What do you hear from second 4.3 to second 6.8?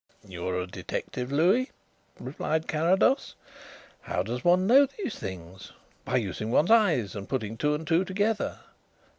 one know these things? By using one's